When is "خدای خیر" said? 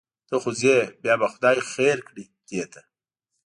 1.33-1.97